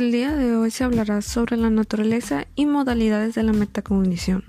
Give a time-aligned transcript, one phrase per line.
[0.00, 4.42] El día de hoy se hablará sobre la naturaleza y modalidades de la metacognición.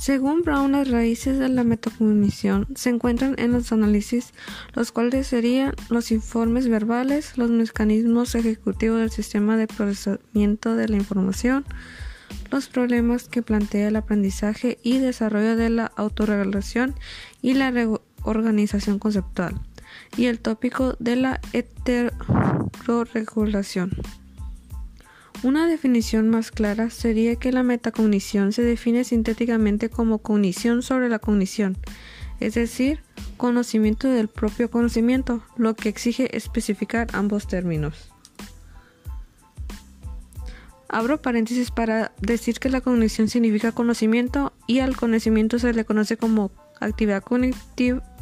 [0.00, 4.34] Según Brown, las raíces de la metacognición se encuentran en los análisis,
[4.74, 10.96] los cuales serían los informes verbales, los mecanismos ejecutivos del sistema de procesamiento de la
[10.96, 11.64] información,
[12.50, 16.96] los problemas que plantea el aprendizaje y desarrollo de la autorregulación
[17.42, 17.72] y la
[18.24, 19.60] organización conceptual,
[20.16, 23.92] y el tópico de la heteroregulación.
[25.42, 31.18] Una definición más clara sería que la metacognición se define sintéticamente como cognición sobre la
[31.18, 31.76] cognición,
[32.38, 33.00] es decir,
[33.36, 38.12] conocimiento del propio conocimiento, lo que exige especificar ambos términos.
[40.88, 46.16] Abro paréntesis para decir que la cognición significa conocimiento y al conocimiento se le conoce
[46.16, 47.24] como actividad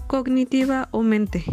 [0.07, 1.45] cognitiva o mente.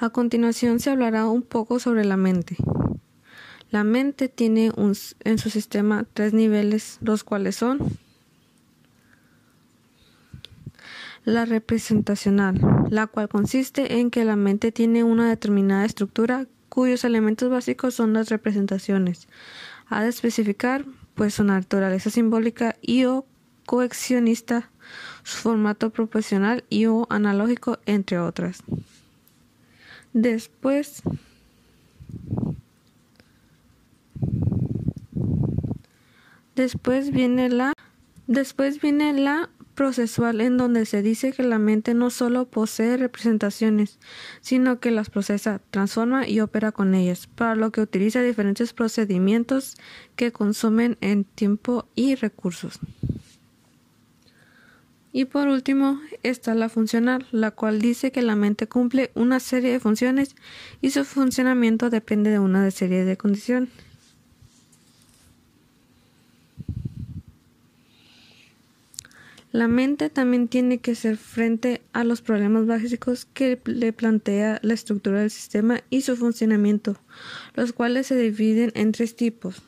[0.00, 2.56] A continuación se hablará un poco sobre la mente.
[3.70, 4.70] La mente tiene
[5.24, 7.80] en su sistema tres niveles, los cuales son
[11.24, 12.60] la representacional,
[12.90, 18.12] la cual consiste en que la mente tiene una determinada estructura cuyos elementos básicos son
[18.12, 19.26] las representaciones.
[19.88, 20.84] Ha de especificar
[21.16, 23.26] pues su naturaleza simbólica y o
[23.66, 24.70] coexionista,
[25.24, 28.62] su formato proporcional y o analógico, entre otras.
[30.20, 31.04] Después
[36.56, 37.72] Después viene la
[38.26, 44.00] después viene la procesual en donde se dice que la mente no solo posee representaciones,
[44.40, 49.76] sino que las procesa, transforma y opera con ellas, para lo que utiliza diferentes procedimientos
[50.16, 52.80] que consumen en tiempo y recursos.
[55.18, 59.72] Y por último está la funcional, la cual dice que la mente cumple una serie
[59.72, 60.36] de funciones
[60.80, 63.68] y su funcionamiento depende de una serie de condiciones.
[69.50, 74.74] La mente también tiene que ser frente a los problemas básicos que le plantea la
[74.74, 76.96] estructura del sistema y su funcionamiento,
[77.56, 79.62] los cuales se dividen en tres tipos.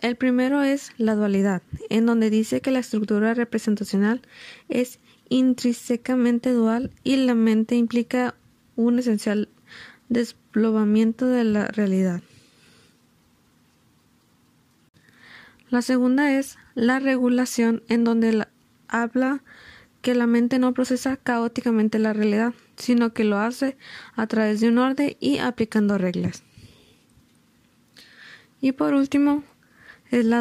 [0.00, 4.22] El primero es la dualidad, en donde dice que la estructura representacional
[4.70, 8.34] es intrínsecamente dual y la mente implica
[8.76, 9.50] un esencial
[10.08, 12.22] desplomamiento de la realidad.
[15.68, 18.46] La segunda es la regulación, en donde
[18.88, 19.42] habla
[20.00, 23.76] que la mente no procesa caóticamente la realidad, sino que lo hace
[24.16, 26.42] a través de un orden y aplicando reglas.
[28.62, 29.44] Y por último,
[30.10, 30.40] es la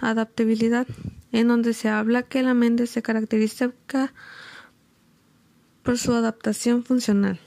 [0.00, 0.86] adaptabilidad,
[1.32, 3.70] en donde se habla que la mente se caracteriza
[5.82, 7.38] por su adaptación funcional.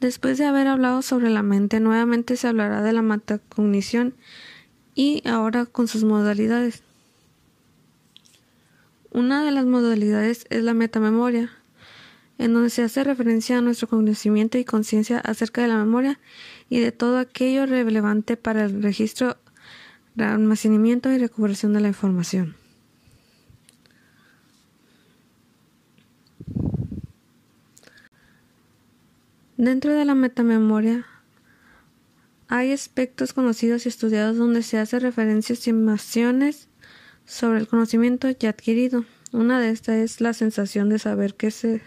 [0.00, 4.14] Después de haber hablado sobre la mente, nuevamente se hablará de la metacognición
[4.94, 6.82] y ahora con sus modalidades.
[9.10, 11.50] Una de las modalidades es la metamemoria,
[12.38, 16.18] en donde se hace referencia a nuestro conocimiento y conciencia acerca de la memoria
[16.68, 19.36] y de todo aquello relevante para el registro,
[20.18, 22.56] almacenamiento y recuperación de la información.
[29.56, 31.06] Dentro de la metamemoria
[32.48, 36.68] hay aspectos conocidos y estudiados donde se hace referencia a estimaciones
[37.24, 39.04] sobre el conocimiento ya adquirido.
[39.32, 41.82] Una de estas es la sensación de saber que se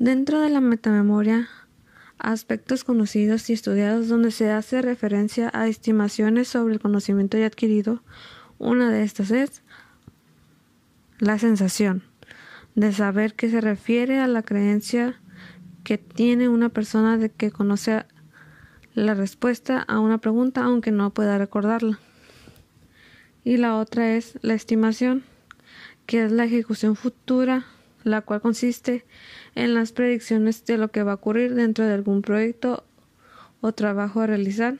[0.00, 1.50] Dentro de la metamemoria,
[2.18, 8.02] aspectos conocidos y estudiados donde se hace referencia a estimaciones sobre el conocimiento ya adquirido,
[8.58, 9.62] una de estas es
[11.18, 12.02] la sensación
[12.74, 15.20] de saber que se refiere a la creencia
[15.84, 18.06] que tiene una persona de que conoce
[18.94, 21.98] la respuesta a una pregunta aunque no pueda recordarla.
[23.44, 25.24] Y la otra es la estimación,
[26.06, 27.66] que es la ejecución futura
[28.04, 29.04] la cual consiste
[29.54, 32.84] en las predicciones de lo que va a ocurrir dentro de algún proyecto
[33.60, 34.76] o trabajo a realizar.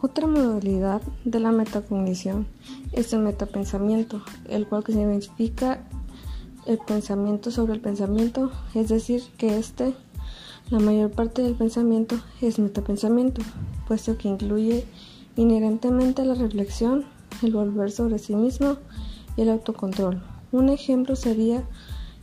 [0.00, 2.46] Otra modalidad de la metacognición
[2.92, 5.80] es el metapensamiento, el cual significa
[6.66, 9.94] el pensamiento sobre el pensamiento, es decir, que este
[10.74, 13.42] La mayor parte del pensamiento es metapensamiento,
[13.86, 14.84] puesto que incluye
[15.36, 17.04] inherentemente la reflexión,
[17.42, 18.78] el volver sobre sí mismo
[19.36, 20.20] y el autocontrol.
[20.50, 21.62] Un ejemplo sería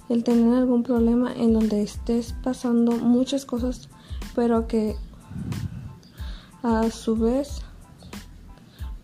[0.09, 3.87] el tener algún problema en donde estés pasando muchas cosas,
[4.35, 4.97] pero que
[6.61, 7.61] a su vez,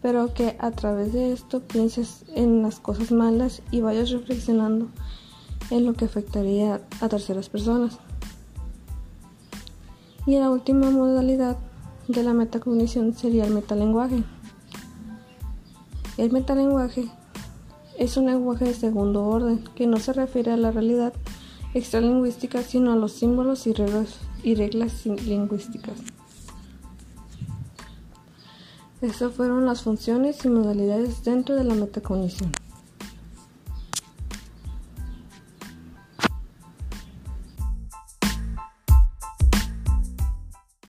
[0.02, 4.90] pero que a través de esto pienses en las cosas malas y vayas reflexionando
[5.72, 7.98] en lo que afectaría a terceras personas.
[10.27, 11.56] Y la última modalidad
[12.09, 14.25] de la metacognición sería el metalenguaje.
[16.18, 17.09] El metalenguaje
[17.97, 21.13] es un lenguaje de segundo orden que no se refiere a la realidad
[21.74, 25.95] extralingüística sino a los símbolos y reglas, lingüísticas.
[29.00, 32.51] Estas fueron las funciones y modalidades dentro de la metacognición.